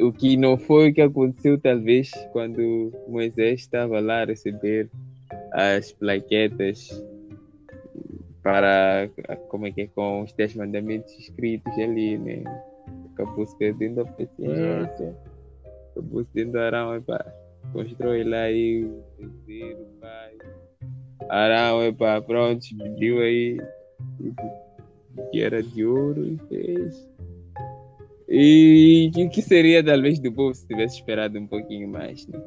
O 0.00 0.10
que 0.10 0.38
não 0.38 0.56
foi 0.56 0.88
o 0.90 0.94
que 0.94 1.02
aconteceu, 1.02 1.58
talvez, 1.58 2.10
quando 2.32 2.92
Moisés 3.06 3.60
estava 3.60 4.00
lá 4.00 4.22
a 4.22 4.24
receber 4.24 4.88
as 5.52 5.92
plaquetas 5.92 6.88
para, 8.42 9.10
como 9.48 9.66
é 9.66 9.72
que 9.72 9.82
é, 9.82 9.86
com 9.88 10.22
os 10.22 10.32
dez 10.32 10.54
mandamentos 10.54 11.12
escritos 11.18 11.72
ali, 11.78 12.16
né? 12.16 12.42
Acabou 13.12 13.46
se 13.46 13.56
perdendo 13.58 14.00
a 14.00 14.06
paciência, 14.06 15.14
acabou 15.98 16.24
se 16.24 16.30
tendo 16.32 16.58
Arão, 16.58 16.94
epa, 16.94 17.24
constrói 17.72 18.24
lá 18.24 18.42
aí 18.42 18.84
o 18.84 19.02
terceiro, 19.16 19.86
pai. 20.00 20.38
Arão, 21.28 21.82
epa, 21.82 22.22
pronto, 22.22 22.64
pediu 22.78 23.20
aí 23.20 23.58
que 25.30 25.42
era 25.42 25.62
de 25.62 25.84
ouro 25.84 26.24
e 26.24 26.38
fez. 26.48 27.08
E 28.28 29.10
o 29.16 29.30
que 29.30 29.42
seria 29.42 29.82
talvez 29.82 30.18
do 30.20 30.32
povo 30.32 30.54
se 30.54 30.66
tivesse 30.66 30.96
esperado 30.96 31.38
um 31.38 31.46
pouquinho 31.46 31.88
mais, 31.88 32.26
né? 32.26 32.40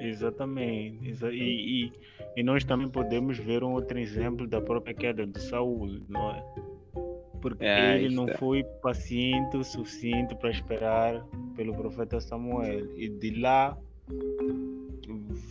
Exatamente. 0.00 1.24
E, 1.32 1.84
e, 1.84 1.92
e, 2.36 2.42
nós 2.42 2.64
também 2.64 2.88
podemos 2.88 3.38
ver 3.38 3.62
um 3.62 3.74
outro 3.74 3.98
exemplo 3.98 4.46
da 4.46 4.60
própria 4.60 4.94
queda 4.94 5.26
de 5.26 5.40
Saul, 5.40 6.00
não 6.08 6.30
é? 6.30 6.44
Porque 7.42 7.64
é, 7.64 8.00
ele 8.00 8.14
não 8.14 8.26
foi 8.28 8.64
paciente 8.82 9.56
o 9.56 9.62
suficiente 9.62 10.34
para 10.36 10.50
esperar 10.50 11.22
pelo 11.56 11.74
profeta 11.74 12.20
Samuel. 12.20 12.96
E 12.96 13.08
de 13.08 13.30
lá 13.30 13.76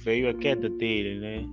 veio 0.03 0.29
a 0.29 0.33
queda 0.33 0.69
dele, 0.69 1.19
né? 1.19 1.45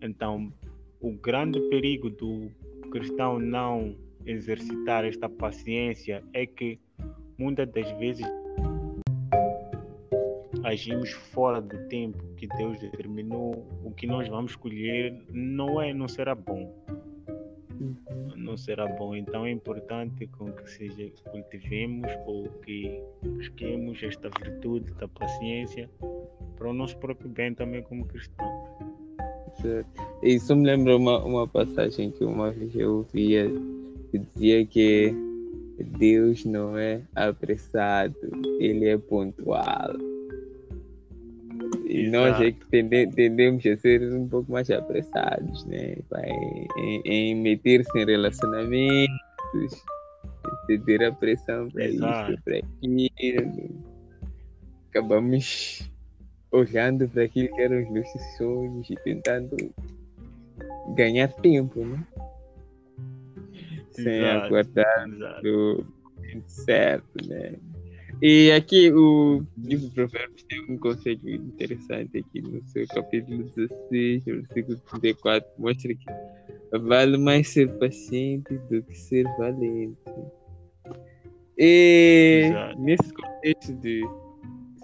Então, 0.00 0.52
o 1.00 1.12
grande 1.12 1.60
perigo 1.68 2.10
do 2.10 2.50
cristão 2.90 3.38
não 3.38 3.96
exercitar 4.26 5.04
esta 5.04 5.28
paciência 5.28 6.22
é 6.32 6.46
que 6.46 6.78
muitas 7.38 7.68
das 7.70 7.90
vezes 7.98 8.26
agimos 10.62 11.10
fora 11.10 11.60
do 11.60 11.76
tempo 11.88 12.18
que 12.36 12.46
Deus 12.46 12.78
determinou, 12.78 13.66
o 13.84 13.90
que 13.90 14.06
nós 14.06 14.28
vamos 14.28 14.54
colher 14.54 15.12
não 15.30 15.80
é, 15.80 15.92
não 15.92 16.06
será 16.06 16.34
bom. 16.34 16.72
Não 18.52 18.58
será 18.58 18.86
bom. 18.86 19.16
Então 19.16 19.46
é 19.46 19.50
importante 19.50 20.26
com 20.26 20.52
que 20.52 20.70
seja 20.70 21.10
cultivemos 21.30 22.12
ou 22.26 22.50
que 22.62 23.02
busquemos 23.22 24.02
esta 24.02 24.28
virtude 24.28 24.92
da 24.92 25.08
paciência 25.08 25.88
para 26.58 26.68
o 26.68 26.74
nosso 26.74 26.98
próprio 26.98 27.30
bem 27.30 27.54
também 27.54 27.82
como 27.82 28.04
cristãos. 28.04 28.68
Isso 30.22 30.54
me 30.54 30.66
lembra 30.66 30.98
uma, 30.98 31.24
uma 31.24 31.48
passagem 31.48 32.10
que 32.10 32.22
uma 32.26 32.50
vez 32.50 32.76
eu 32.76 32.96
ouvia 32.98 33.50
que 34.10 34.18
dizia 34.18 34.66
que 34.66 35.14
Deus 35.98 36.44
não 36.44 36.76
é 36.76 37.00
apressado, 37.14 38.14
ele 38.60 38.86
é 38.86 38.98
pontual. 38.98 40.11
E 41.92 42.10
nós 42.10 42.40
é 42.40 42.52
que 42.52 42.64
tende, 42.70 43.06
tendemos 43.08 43.66
a 43.66 43.76
ser 43.76 44.02
um 44.14 44.26
pouco 44.26 44.50
mais 44.50 44.70
apressados, 44.70 45.66
né? 45.66 45.96
Em, 46.78 47.02
em 47.04 47.34
meter-se 47.34 47.98
em 47.98 48.06
relacionamentos, 48.06 49.84
ter 50.86 51.04
a 51.04 51.12
pressão 51.12 51.68
para 51.68 51.84
isso, 51.84 52.42
para 52.44 52.56
aquilo. 52.56 53.84
Acabamos 54.88 55.90
olhando 56.50 57.06
para 57.10 57.24
aquilo 57.24 57.54
que 57.54 57.60
eram 57.60 57.82
os 57.82 57.90
nossos 57.90 58.22
sonhos 58.38 58.88
e 58.88 58.94
tentando 59.04 59.56
ganhar 60.94 61.28
tempo, 61.28 61.84
né? 61.84 62.06
Sem 63.90 64.20
exato, 64.20 64.46
aguardar 64.46 65.08
exato. 65.08 65.42
do 65.42 65.86
certo, 66.46 67.28
né? 67.28 67.52
E 68.24 68.52
aqui 68.52 68.88
o 68.92 69.44
livro 69.58 69.88
de 69.88 69.94
Provérbios 69.96 70.44
tem 70.44 70.60
um 70.70 70.78
conceito 70.78 71.28
interessante 71.28 72.18
aqui 72.18 72.40
no 72.40 72.62
seu 72.68 72.86
capítulo 72.86 73.42
16, 73.56 74.24
versículo 74.24 74.78
34, 74.78 75.50
mostra 75.58 75.92
que 75.92 76.78
vale 76.78 77.18
mais 77.18 77.48
ser 77.48 77.68
paciente 77.80 78.56
do 78.70 78.80
que 78.84 78.96
ser 78.96 79.24
valente. 79.36 79.98
E 81.58 82.42
Exato. 82.44 82.80
nesse 82.80 83.12
contexto 83.12 83.72
de 83.80 84.02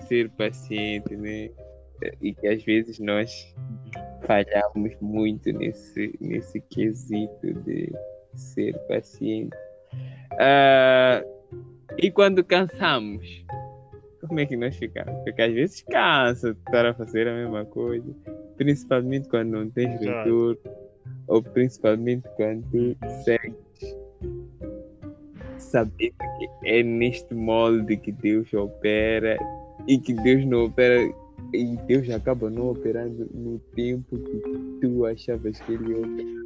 ser 0.09 0.28
paciente, 0.30 1.16
né? 1.16 1.49
E 2.21 2.35
que 2.35 2.49
às 2.49 2.64
vezes 2.64 2.99
nós 2.99 3.54
falhamos 4.26 4.97
muito 5.00 5.52
nesse, 5.52 6.12
nesse 6.21 6.61
quesito 6.62 7.54
de 7.64 7.92
ser 8.35 8.76
paciente. 8.88 9.57
Ah, 10.40 11.23
e 11.97 12.11
quando 12.11 12.45
cansamos, 12.45 13.45
como 14.26 14.40
é 14.40 14.47
que 14.47 14.57
nós 14.57 14.76
ficamos? 14.76 15.14
Porque 15.25 15.42
às 15.42 15.52
vezes 15.52 15.83
cansa 15.83 16.52
de 16.52 16.61
estar 16.61 16.85
a 16.85 16.95
fazer 16.95 17.26
a 17.26 17.35
mesma 17.35 17.64
coisa, 17.64 18.14
principalmente 18.57 19.28
quando 19.28 19.50
não 19.50 19.71
tens 19.71 20.00
retorno, 20.00 20.59
ou 21.26 21.42
principalmente 21.42 22.28
quando 22.37 22.97
segues 23.25 23.97
sabendo 25.59 26.14
que 26.38 26.49
é 26.64 26.83
neste 26.83 27.35
molde 27.35 27.97
que 27.97 28.12
Deus 28.12 28.52
opera 28.54 29.38
e 29.87 29.99
que 29.99 30.14
Deus 30.14 30.45
não 30.47 30.64
opera 30.66 31.02
e 31.52 31.76
Deus 31.87 32.09
acaba 32.11 32.50
não 32.50 32.71
operando 32.71 33.28
no 33.33 33.59
tempo 33.75 34.18
que 34.18 34.40
tu 34.80 35.04
achavas 35.07 35.61
que 35.61 35.73
ele 35.73 35.95
opera. 35.95 36.38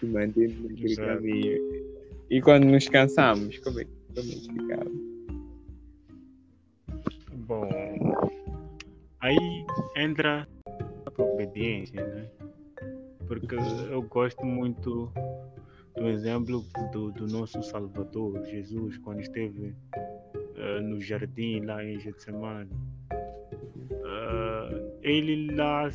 Se 0.00 0.06
mantendo 0.06 0.68
naquele 0.68 0.92
Exato. 0.92 1.08
caminho. 1.08 1.58
E 2.30 2.42
quando 2.42 2.64
nos 2.64 2.86
cansamos, 2.88 3.58
como 3.60 3.80
é, 3.80 3.84
como 3.84 4.72
é 4.72 4.76
que? 4.76 5.08
Bom, 7.46 7.66
aí 9.20 9.64
entra 9.96 10.46
a 11.06 11.22
obediência, 11.22 12.06
né? 12.06 12.28
Porque 13.26 13.56
eu 13.90 14.02
gosto 14.02 14.44
muito 14.44 15.10
do 15.96 16.08
exemplo 16.08 16.62
do, 16.92 17.10
do 17.12 17.26
nosso 17.26 17.62
Salvador, 17.62 18.44
Jesus, 18.44 18.98
quando 18.98 19.20
esteve 19.20 19.74
eh, 20.56 20.80
no 20.80 21.00
jardim 21.00 21.60
lá 21.60 21.82
em 21.82 21.98
Getsemane. 21.98 22.70
Eh, 23.90 24.92
ele 25.02 25.54
lá 25.54 25.90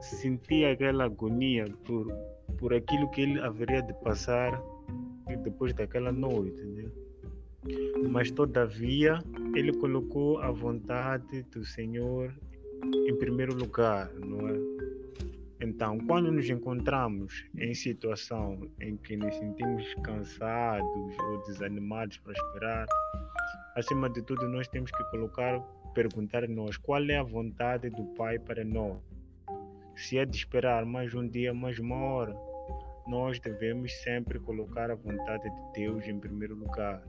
sentia 0.00 0.72
aquela 0.72 1.04
agonia 1.04 1.66
por, 1.84 2.12
por 2.58 2.74
aquilo 2.74 3.08
que 3.10 3.20
ele 3.20 3.40
haveria 3.40 3.82
de 3.82 3.94
passar 4.02 4.60
depois 5.36 5.72
daquela 5.72 6.12
noite, 6.12 6.62
né? 6.62 6.90
mas 8.08 8.30
todavia 8.30 9.18
ele 9.54 9.72
colocou 9.72 10.38
a 10.38 10.50
vontade 10.50 11.42
do 11.44 11.64
Senhor 11.64 12.34
em 13.06 13.14
primeiro 13.16 13.54
lugar, 13.54 14.10
não 14.14 14.48
é? 14.48 14.54
Então, 15.62 15.98
quando 16.06 16.32
nos 16.32 16.48
encontramos 16.48 17.44
em 17.54 17.74
situação 17.74 18.58
em 18.80 18.96
que 18.96 19.14
nos 19.14 19.34
sentimos 19.36 19.94
cansados 20.02 21.18
ou 21.18 21.42
desanimados 21.46 22.16
para 22.18 22.32
esperar, 22.32 22.86
acima 23.76 24.08
de 24.08 24.22
tudo 24.22 24.48
nós 24.48 24.66
temos 24.68 24.90
que 24.90 25.04
colocar, 25.10 25.60
perguntar 25.94 26.44
a 26.44 26.48
nós 26.48 26.78
qual 26.78 27.04
é 27.04 27.18
a 27.18 27.22
vontade 27.22 27.90
do 27.90 28.04
Pai 28.14 28.38
para 28.38 28.64
nós. 28.64 28.96
Se 29.96 30.16
é 30.16 30.24
de 30.24 30.34
esperar 30.34 30.86
mais 30.86 31.14
um 31.14 31.28
dia, 31.28 31.52
mais 31.52 31.78
uma 31.78 31.96
hora, 31.96 32.34
nós 33.10 33.38
devemos 33.40 33.92
sempre 34.02 34.38
colocar 34.38 34.90
a 34.90 34.94
vontade 34.94 35.42
de 35.50 35.72
Deus 35.74 36.06
em 36.06 36.18
primeiro 36.18 36.54
lugar. 36.54 37.02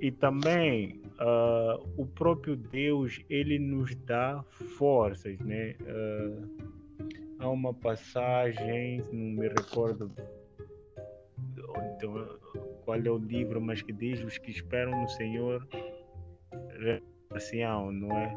E 0.00 0.12
também 0.12 1.00
ah, 1.18 1.80
o 1.96 2.06
próprio 2.06 2.54
Deus 2.54 3.20
ele 3.28 3.58
nos 3.58 3.94
dá 4.04 4.44
forças, 4.78 5.38
né? 5.40 5.74
Ah, 5.86 6.48
há 7.40 7.48
uma 7.50 7.72
passagem, 7.74 8.98
não 9.12 9.42
me 9.42 9.48
recordo 9.48 10.08
do- 12.00 12.38
qual 12.84 12.98
é 12.98 13.10
o 13.10 13.18
livro, 13.18 13.60
mas 13.60 13.82
que 13.82 13.92
diz 13.92 14.22
os 14.24 14.38
que 14.38 14.50
esperam 14.50 15.02
no 15.02 15.08
Senhor 15.08 15.66
reação, 17.30 17.92
não 17.92 18.16
é? 18.16 18.36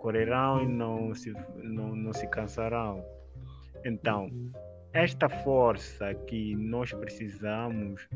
Correrão 0.00 0.62
e 0.62 0.66
não 0.66 1.14
se, 1.14 1.32
não, 1.56 1.96
não 1.96 2.12
se 2.12 2.26
cansarão. 2.28 3.04
Então, 3.84 4.30
esta 4.94 5.28
força 5.28 6.14
que 6.14 6.54
nós 6.54 6.92
precisamos 6.92 8.08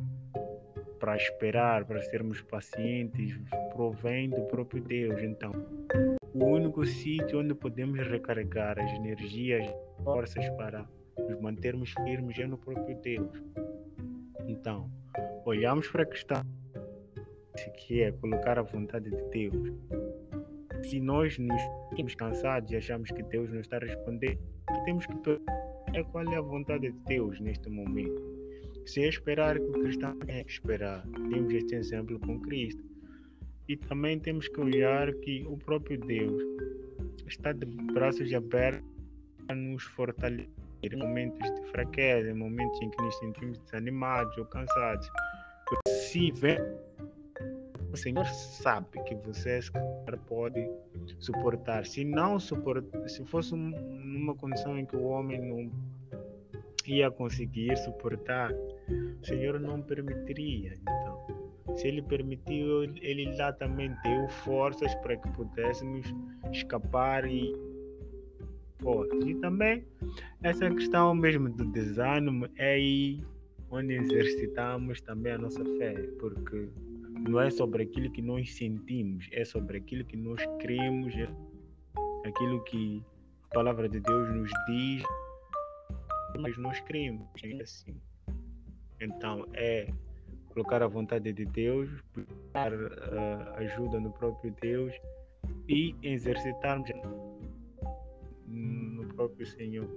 para 1.00 1.16
esperar, 1.16 1.84
para 1.84 2.00
sermos 2.02 2.40
pacientes, 2.40 3.36
provém 3.74 4.30
do 4.30 4.42
próprio 4.42 4.80
Deus. 4.82 5.20
Então, 5.20 5.50
o 6.32 6.44
único 6.44 6.86
sítio 6.86 7.40
onde 7.40 7.52
podemos 7.52 8.06
recarregar 8.06 8.78
as 8.78 8.92
energias, 8.92 9.66
forças 10.04 10.48
para 10.50 10.86
nos 11.18 11.40
mantermos 11.40 11.92
firmes 12.04 12.38
é 12.38 12.46
no 12.46 12.56
próprio 12.56 12.96
Deus. 13.02 13.42
Então, 14.46 14.88
olhamos 15.44 15.88
para 15.88 16.04
a 16.04 16.06
questão 16.06 16.42
que 17.76 18.02
é 18.02 18.12
colocar 18.12 18.56
a 18.56 18.62
vontade 18.62 19.10
de 19.10 19.22
Deus. 19.30 19.72
Se 20.84 21.00
nós 21.00 21.36
nos 21.38 21.60
sentimos 21.88 22.14
cansados 22.14 22.70
e 22.70 22.76
achamos 22.76 23.10
que 23.10 23.22
Deus 23.24 23.50
não 23.50 23.60
está 23.60 23.78
respondendo, 23.78 24.38
temos 24.84 25.06
que 25.06 25.16
é 25.94 26.02
qual 26.04 26.24
é 26.32 26.36
a 26.36 26.40
vontade 26.40 26.90
de 26.90 26.98
Deus 27.06 27.40
neste 27.40 27.68
momento. 27.68 28.22
Se 28.86 29.02
é 29.02 29.08
esperar 29.08 29.58
que 29.58 29.64
o 29.64 29.72
cristão 29.72 30.16
é 30.28 30.42
esperar, 30.46 31.04
temos 31.30 31.52
este 31.52 31.74
exemplo 31.74 32.18
com 32.20 32.40
Cristo. 32.40 32.82
E 33.68 33.76
também 33.76 34.18
temos 34.18 34.48
que 34.48 34.60
olhar 34.60 35.12
que 35.16 35.44
o 35.46 35.56
próprio 35.58 36.00
Deus 36.00 36.42
está 37.26 37.52
de 37.52 37.66
braços 37.66 38.32
abertos 38.32 38.88
a 39.48 39.54
nos 39.54 39.82
fortalecer 39.82 40.48
em 40.82 40.96
momentos 40.96 41.54
de 41.54 41.70
fraqueza, 41.70 42.30
em 42.30 42.34
momentos 42.34 42.80
em 42.80 42.90
que 42.90 43.02
nos 43.02 43.18
sentimos 43.18 43.58
desanimados 43.58 44.36
ou 44.38 44.46
cansados. 44.46 45.08
Se 45.86 46.30
vem, 46.32 46.58
o 47.92 47.96
Senhor 47.96 48.24
sabe 48.26 49.02
que 49.04 49.14
você 49.14 49.60
calhar 49.72 50.18
pode 50.26 50.68
suportar. 51.18 51.86
Se 51.86 52.04
não 52.04 52.38
suportar, 52.38 53.08
se 53.08 53.24
fosse 53.24 53.54
um- 53.54 53.70
numa 53.70 54.34
condição 54.34 54.78
em 54.78 54.84
que 54.84 54.96
o 54.96 55.04
homem 55.04 55.40
não 55.40 55.70
ia 56.86 57.10
conseguir 57.10 57.76
suportar, 57.78 58.52
o 58.52 59.26
Senhor 59.26 59.60
não 59.60 59.80
permitiria. 59.82 60.74
Então, 60.80 61.76
se 61.76 61.88
Ele 61.88 62.02
permitiu, 62.02 62.84
Ele 62.84 63.36
lá 63.36 63.52
também 63.52 63.94
deu 64.02 64.28
forças 64.28 64.94
para 64.96 65.16
que 65.16 65.28
pudéssemos 65.30 66.06
escapar 66.52 67.26
e. 67.26 67.54
E 69.26 69.34
também 69.36 69.84
essa 70.42 70.70
questão 70.70 71.12
mesmo 71.14 71.50
do 71.50 71.64
desânimo 71.72 72.46
é 72.56 72.74
aí 72.74 73.20
onde 73.70 73.94
exercitamos 73.94 75.00
também 75.00 75.32
a 75.32 75.38
nossa 75.38 75.64
fé, 75.78 75.94
porque 76.18 76.68
não 77.26 77.40
é 77.40 77.50
sobre 77.50 77.82
aquilo 77.82 78.10
que 78.10 78.22
nós 78.22 78.54
sentimos, 78.54 79.28
é 79.32 79.44
sobre 79.44 79.78
aquilo 79.78 80.04
que 80.04 80.16
nós 80.16 80.40
cremos, 80.60 81.14
é 81.14 81.28
aquilo 82.28 82.62
que 82.64 83.02
a 83.50 83.54
palavra 83.54 83.88
de 83.88 84.00
Deus 84.00 84.28
nos 84.34 84.50
diz, 84.66 85.02
mas 86.38 86.56
nós 86.58 86.80
cremos 86.80 87.26
é 87.42 87.62
assim. 87.62 87.96
Então 89.00 89.46
é 89.54 89.88
colocar 90.48 90.82
a 90.82 90.86
vontade 90.86 91.32
de 91.32 91.44
Deus, 91.44 91.88
buscar 92.14 92.72
ah, 92.74 93.54
ajuda 93.58 94.00
no 94.00 94.10
próprio 94.12 94.54
Deus 94.60 94.92
e 95.68 95.94
exercitarmos 96.02 96.90
no 98.46 99.06
próprio 99.14 99.46
Senhor. 99.46 99.88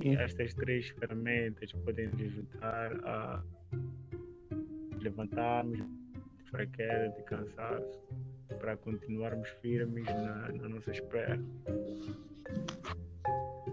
Sim. 0.00 0.16
Estas 0.16 0.52
três 0.54 0.88
ferramentas 0.90 1.72
podem 1.72 2.08
nos 2.08 2.20
ajudar 2.20 2.92
a 3.04 3.42
levantarmos 5.02 5.78
de 5.78 6.50
fraqueza, 6.50 7.08
de 7.16 7.22
cansaço, 7.24 8.00
para 8.60 8.76
continuarmos 8.76 9.48
firmes 9.60 10.04
na, 10.06 10.52
na 10.52 10.68
nossa 10.68 10.90
espera. 10.90 11.38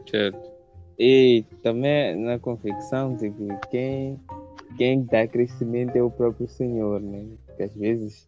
Certo. 0.09 0.51
E 0.97 1.45
também 1.63 2.15
na 2.15 2.37
confecção 2.39 3.15
de 3.15 3.31
que 3.31 3.47
quem, 3.69 4.19
quem 4.77 5.03
dá 5.05 5.27
crescimento 5.27 5.95
é 5.95 6.03
o 6.03 6.11
próprio 6.11 6.47
Senhor, 6.47 6.99
né? 6.99 7.25
Porque 7.45 7.63
às 7.63 7.73
vezes 7.75 8.27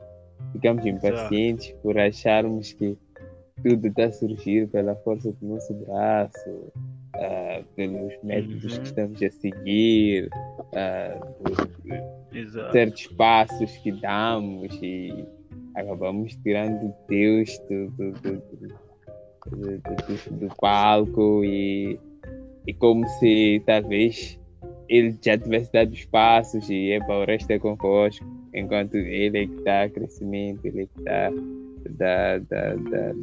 ficamos 0.53 0.85
impacientes 0.85 1.71
por 1.81 1.97
acharmos 1.97 2.71
que 2.73 2.97
tudo 3.63 3.87
está 3.87 4.05
a 4.05 4.11
surgir 4.11 4.67
pela 4.69 4.95
força 4.97 5.31
do 5.33 5.47
nosso 5.47 5.73
braço, 5.73 6.71
ah, 7.15 7.61
pelos 7.75 8.13
métodos 8.23 8.63
Uhum. 8.73 8.79
que 8.79 8.87
estamos 8.87 9.21
a 9.21 9.29
seguir, 9.29 10.29
ah, 10.73 11.19
por 11.43 11.51
Exato. 12.33 12.71
certos 12.71 13.07
passos 13.07 13.77
que 13.77 13.91
damos 13.91 14.73
e 14.81 15.25
acabamos 15.75 16.35
tirando 16.37 16.93
Deus 17.07 17.57
do, 17.69 17.89
do, 17.91 18.11
do, 18.11 18.41
do, 20.37 20.55
palco 20.55 21.43
e, 21.43 21.99
e 22.67 22.73
como 22.73 23.07
se 23.07 23.61
talvez 23.65 24.39
ele 24.87 25.17
já 25.21 25.37
tivesse 25.37 25.71
dado 25.71 25.91
os 25.91 26.05
passos 26.05 26.69
e 26.69 26.91
é 26.91 26.99
para 26.99 27.19
o 27.19 27.25
resto 27.25 27.49
é 27.51 27.59
convosco. 27.59 28.25
enquanto 28.53 28.95
ele 28.95 29.43
é 29.43 29.47
que 29.47 29.55
está 29.55 29.89
crescimento, 29.89 30.65
ele 30.65 30.83
é 30.83 30.85
que 30.85 30.99
está 30.99 31.31
da, 31.91 32.37
da, 32.39 32.75
da, 32.75 33.13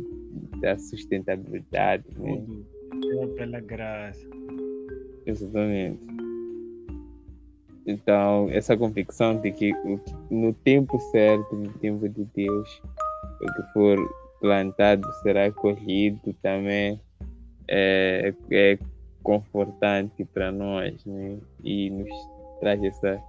da 0.61 0.79
sustentabilidade. 0.79 2.05
Né? 2.18 2.42
Tudo 2.90 3.23
é 3.23 3.27
pela 3.37 3.61
graça. 3.61 4.27
Exatamente. 5.27 6.17
Então, 7.88 8.48
essa 8.51 8.77
convicção 8.77 9.40
de 9.40 9.51
que 9.51 9.72
no 10.31 10.53
tempo 10.53 11.01
certo, 11.11 11.57
no 11.57 11.72
tempo 11.79 12.07
de 12.07 12.22
Deus, 12.37 12.83
o 13.40 13.46
que 13.55 13.72
for 13.72 13.98
plantado 14.40 15.11
será 15.22 15.51
colhido 15.51 16.35
também 16.42 17.01
é, 17.66 18.35
é 18.51 18.79
confortante 19.22 20.22
para 20.22 20.53
nós 20.53 21.03
né? 21.07 21.38
e 21.64 21.88
nos 21.88 22.11
traz 22.61 22.85
essa, 22.85 23.22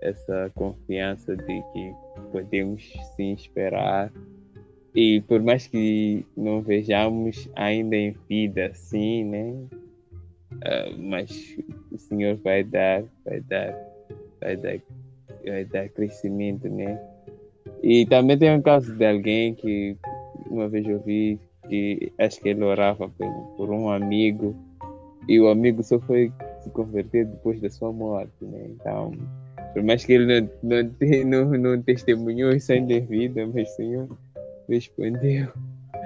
essa 0.00 0.50
confiança 0.54 1.36
de 1.36 1.62
que 1.72 1.94
podemos 2.32 2.90
sim 3.14 3.34
esperar 3.34 4.10
e 4.94 5.20
por 5.20 5.42
mais 5.42 5.66
que 5.66 6.24
não 6.34 6.62
vejamos 6.62 7.48
ainda 7.54 7.94
em 7.94 8.16
vida 8.26 8.68
assim, 8.68 9.24
né? 9.24 9.52
Uh, 10.50 10.98
mas 10.98 11.56
o 11.92 11.98
Senhor 11.98 12.36
vai 12.36 12.64
dar, 12.64 13.04
vai 13.24 13.40
dar, 13.40 13.74
vai 14.40 14.56
dar, 14.56 14.78
vai 15.44 15.64
dar 15.64 15.88
crescimento, 15.88 16.68
né? 16.68 17.00
E 17.82 18.06
também 18.06 18.38
tem 18.38 18.50
um 18.54 18.62
caso 18.62 18.94
de 18.94 19.06
alguém 19.06 19.54
que 19.54 19.96
uma 20.50 20.68
vez 20.68 20.86
eu 20.86 21.00
vi 21.00 21.38
que 21.68 22.12
acho 22.18 22.40
que 22.40 22.48
ele 22.48 22.64
orava 22.64 23.08
por, 23.08 23.56
por 23.56 23.70
um 23.70 23.90
amigo 23.90 24.56
e 25.28 25.38
o 25.38 25.48
amigo 25.48 25.82
só 25.82 25.98
foi 26.00 26.32
se 26.60 26.70
converter 26.70 27.26
depois 27.26 27.60
da 27.60 27.68
sua 27.70 27.92
morte, 27.92 28.44
né? 28.44 28.66
Então, 28.70 29.12
por 29.74 29.82
mais 29.82 30.04
que 30.04 30.14
ele 30.14 30.40
não, 30.40 30.50
não, 30.62 31.44
não, 31.44 31.58
não 31.58 31.82
testemunhou 31.82 32.50
isso 32.50 32.72
ainda 32.72 32.94
em 32.94 33.04
vida, 33.04 33.46
mas 33.46 33.68
Senhor 33.76 34.08
respondeu 34.68 35.52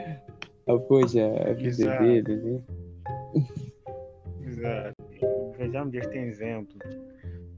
após 0.66 1.16
a 1.16 1.52
vida 1.52 1.68
Exato. 1.68 2.02
dele, 2.02 2.36
né? 2.36 2.60
Exato. 4.44 4.96
Vejamos 5.56 5.94
este 5.94 6.18
exemplo 6.18 6.78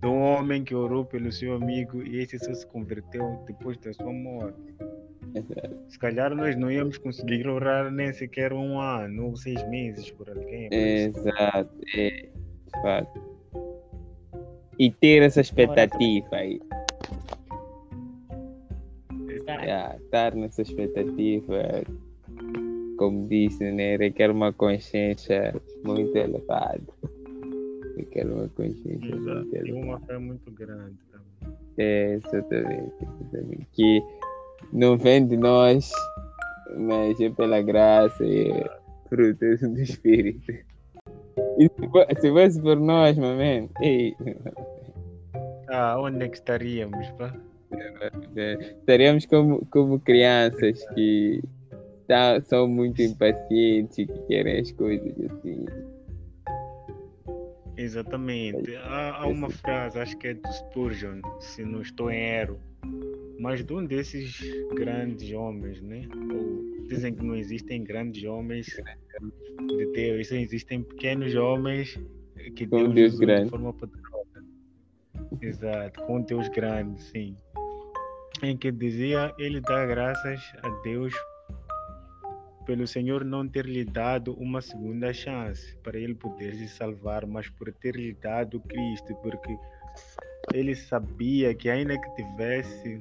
de 0.04 0.10
um 0.10 0.20
homem 0.20 0.62
que 0.62 0.74
orou 0.74 1.02
pelo 1.02 1.32
seu 1.32 1.54
amigo 1.54 2.02
e 2.02 2.18
esse 2.18 2.38
só 2.38 2.52
se 2.52 2.66
converteu 2.66 3.42
depois 3.46 3.78
da 3.78 3.90
sua 3.94 4.12
morte. 4.12 4.74
Exato. 5.34 5.76
Se 5.88 5.98
calhar 5.98 6.34
nós 6.34 6.54
não 6.56 6.70
íamos 6.70 6.98
conseguir 6.98 7.48
orar 7.48 7.90
nem 7.90 8.12
sequer 8.12 8.52
um 8.52 8.78
ano 8.78 9.28
ou 9.28 9.36
seis 9.36 9.66
meses 9.70 10.10
por 10.10 10.28
alguém. 10.28 10.68
Exato, 10.70 11.70
é, 11.96 12.28
fato. 12.82 13.18
E 14.78 14.90
ter 14.90 15.22
essa 15.22 15.40
expectativa 15.40 16.36
aí 16.36 16.60
yeah, 19.62 19.96
estar 19.96 20.34
nessa 20.34 20.60
expectativa, 20.60 21.82
como 22.98 23.26
disse, 23.26 23.72
né, 23.72 23.96
requer 23.96 24.30
uma 24.30 24.52
consciência 24.52 25.54
muito 25.82 26.14
elevada. 26.14 26.93
Requer 27.96 28.26
uma 28.26 28.48
consciência 28.48 29.14
Exato. 29.14 29.66
E 29.66 29.72
uma 29.72 30.00
fé 30.00 30.18
muito 30.18 30.50
grande 30.50 30.96
também. 31.10 31.58
É, 31.78 32.14
exatamente, 32.14 32.92
exatamente. 33.02 33.66
Que 33.72 34.02
não 34.72 34.96
vem 34.96 35.26
de 35.26 35.36
nós, 35.36 35.90
mas 36.76 37.20
é 37.20 37.30
pela 37.30 37.62
graça 37.62 38.24
e 38.24 38.52
fruto 39.08 39.44
do 39.68 39.80
Espírito. 39.80 40.52
E 41.58 41.70
se 42.20 42.30
fosse 42.30 42.60
por 42.60 42.78
nós, 42.78 43.16
mamãe, 43.16 43.68
ei. 43.80 44.14
Ah, 45.68 45.96
onde 46.00 46.24
é 46.24 46.28
que 46.28 46.36
estaríamos, 46.36 47.10
pá? 47.12 47.34
Estaríamos 48.80 49.26
como, 49.26 49.64
como 49.66 49.98
crianças 50.00 50.84
que 50.94 51.42
tá, 52.06 52.40
são 52.42 52.68
muito 52.68 53.02
impacientes, 53.02 53.96
que 53.96 54.18
querem 54.26 54.60
as 54.60 54.70
coisas 54.72 55.12
assim. 55.30 55.64
Exatamente. 57.84 58.76
Há, 58.76 59.22
há 59.22 59.26
uma 59.26 59.50
frase, 59.50 59.98
acho 59.98 60.16
que 60.18 60.28
é 60.28 60.34
do 60.34 60.52
Spurgeon, 60.52 61.20
se 61.40 61.64
não 61.64 61.82
estou 61.82 62.10
em 62.10 62.18
erro, 62.18 62.58
mas 63.38 63.64
de 63.64 63.72
um 63.72 63.84
desses 63.84 64.40
grandes 64.74 65.32
homens, 65.32 65.80
né? 65.80 66.08
Ou 66.32 66.86
dizem 66.88 67.14
que 67.14 67.24
não 67.24 67.34
existem 67.34 67.84
grandes 67.84 68.24
homens 68.24 68.66
de 68.66 69.86
Deus, 69.92 70.32
existem 70.32 70.82
pequenos 70.82 71.34
homens 71.34 71.98
que 72.56 72.66
Deus, 72.66 72.94
Deus 72.94 73.18
grande. 73.18 73.44
de 73.44 73.50
forma 73.50 73.72
poderosa. 73.72 74.44
Exato, 75.40 76.00
com 76.02 76.20
Deus 76.22 76.48
grande, 76.48 77.02
sim 77.02 77.36
em 78.42 78.56
que 78.56 78.70
dizia 78.70 79.34
ele 79.38 79.60
dá 79.60 79.86
graças 79.86 80.40
a 80.62 80.68
Deus 80.82 81.14
pelo 82.64 82.86
Senhor 82.86 83.24
não 83.24 83.46
ter 83.46 83.66
lhe 83.66 83.84
dado 83.84 84.34
uma 84.34 84.60
segunda 84.60 85.12
chance 85.12 85.76
para 85.78 85.98
ele 85.98 86.14
poder 86.14 86.54
se 86.54 86.68
salvar, 86.68 87.26
mas 87.26 87.48
por 87.48 87.72
ter 87.72 87.94
lhe 87.94 88.14
dado 88.14 88.60
Cristo, 88.60 89.14
porque 89.16 89.56
ele 90.52 90.74
sabia 90.74 91.54
que 91.54 91.68
ainda 91.68 91.98
que 91.98 92.14
tivesse 92.14 93.00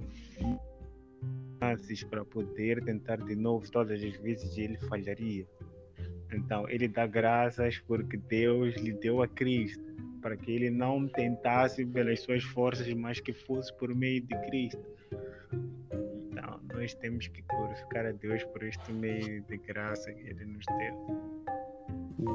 chances 1.59 2.03
para 2.03 2.25
poder 2.25 2.83
tentar 2.83 3.17
de 3.17 3.35
novo 3.35 3.69
todas 3.71 4.03
as 4.03 4.15
vezes 4.17 4.57
ele 4.57 4.77
falharia. 4.89 5.47
Então 6.33 6.67
ele 6.69 6.87
dá 6.87 7.07
graças 7.07 7.79
porque 7.79 8.17
Deus 8.17 8.75
lhe 8.75 8.91
deu 8.93 9.21
a 9.21 9.27
Cristo, 9.27 9.83
para 10.21 10.35
que 10.35 10.51
ele 10.51 10.69
não 10.69 11.07
tentasse 11.07 11.85
pelas 11.85 12.21
suas 12.21 12.43
forças, 12.43 12.91
mas 12.93 13.19
que 13.19 13.33
fosse 13.33 13.73
por 13.77 13.93
meio 13.95 14.21
de 14.21 14.35
Cristo 14.47 14.83
nós 16.83 16.93
temos 16.95 17.27
que 17.29 17.41
glorificar 17.43 18.05
a 18.05 18.11
Deus 18.11 18.43
por 18.43 18.61
este 18.61 18.91
meio 18.91 19.41
de 19.43 19.57
graça 19.57 20.11
que 20.11 20.27
Ele 20.27 20.43
nos 20.43 20.65
deu. 20.77 20.95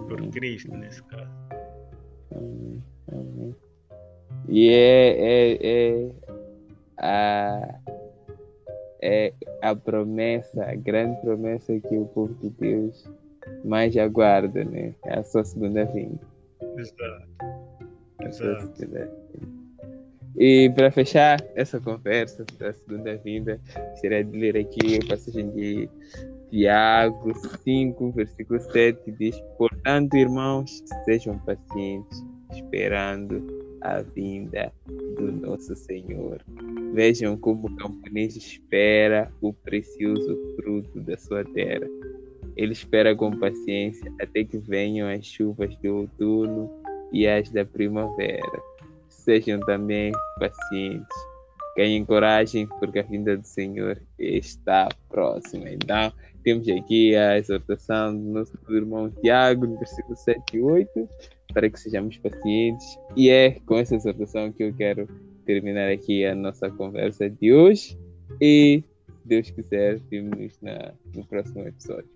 Por. 0.08 0.30
Cristo, 0.30 0.74
nesse 0.74 1.02
caso. 1.04 1.30
Amém. 2.34 2.82
Amém. 3.12 3.56
E 4.48 4.70
é, 4.70 5.10
é, 5.20 5.58
é, 5.60 6.10
a, 6.96 7.80
é 9.02 9.34
a 9.60 9.76
promessa, 9.76 10.64
a 10.64 10.74
grande 10.74 11.20
promessa 11.20 11.78
que 11.80 11.98
o 11.98 12.06
povo 12.06 12.32
de 12.36 12.48
Deus 12.48 13.06
mais 13.64 13.94
aguarda, 13.98 14.64
né? 14.64 14.94
É 15.04 15.18
a 15.18 15.22
sua 15.24 15.44
segunda 15.44 15.84
vinda. 15.84 16.20
Exato. 16.78 17.28
Exato. 18.22 19.27
E 20.36 20.70
para 20.70 20.90
fechar 20.90 21.38
essa 21.54 21.80
conversa 21.80 22.44
da 22.58 22.72
segunda 22.72 23.16
vinda, 23.16 23.60
gostaria 23.90 24.24
de 24.24 24.38
ler 24.38 24.56
aqui 24.56 24.98
a 25.02 25.08
passagem 25.08 25.50
de 25.50 25.88
Tiago 26.50 27.32
5, 27.64 28.12
versículo 28.12 28.60
7, 28.60 29.12
diz: 29.12 29.40
Portanto, 29.56 30.14
irmãos, 30.14 30.82
sejam 31.04 31.38
pacientes, 31.40 32.24
esperando 32.52 33.46
a 33.80 34.02
vinda 34.02 34.72
do 35.16 35.32
nosso 35.32 35.74
Senhor. 35.76 36.40
Vejam 36.92 37.36
como 37.36 37.68
o 37.68 37.76
camponês 37.76 38.36
espera 38.36 39.30
o 39.40 39.52
precioso 39.52 40.36
fruto 40.56 41.00
da 41.00 41.16
sua 41.16 41.44
terra. 41.44 41.86
Ele 42.56 42.72
espera 42.72 43.14
com 43.14 43.38
paciência 43.38 44.12
até 44.20 44.42
que 44.42 44.58
venham 44.58 45.08
as 45.08 45.24
chuvas 45.24 45.76
do 45.76 45.98
outono 45.98 46.70
e 47.12 47.26
as 47.26 47.50
da 47.50 47.64
primavera 47.64 48.62
sejam 49.28 49.60
também 49.60 50.10
pacientes. 50.38 51.16
Ganhem 51.76 52.04
coragem, 52.04 52.66
porque 52.80 52.98
a 52.98 53.02
vinda 53.02 53.36
do 53.36 53.46
Senhor 53.46 54.00
está 54.18 54.88
próxima. 55.10 55.68
Então, 55.68 56.10
temos 56.42 56.66
aqui 56.66 57.14
a 57.14 57.38
exortação 57.38 58.16
do 58.16 58.32
nosso 58.32 58.58
irmão 58.70 59.10
Tiago, 59.20 59.66
no 59.66 59.76
versículo 59.78 60.16
7 60.16 60.56
e 60.56 60.60
8, 60.60 61.08
para 61.52 61.68
que 61.68 61.78
sejamos 61.78 62.16
pacientes. 62.16 62.98
E 63.14 63.28
é 63.28 63.50
com 63.66 63.76
essa 63.76 63.94
exortação 63.94 64.50
que 64.50 64.64
eu 64.64 64.74
quero 64.74 65.06
terminar 65.44 65.90
aqui 65.90 66.24
a 66.24 66.34
nossa 66.34 66.70
conversa 66.70 67.28
de 67.28 67.52
hoje. 67.52 67.98
E, 68.40 68.82
se 69.06 69.28
Deus 69.28 69.50
quiser, 69.50 70.00
vemos 70.10 70.58
no 71.14 71.24
próximo 71.26 71.68
episódio. 71.68 72.08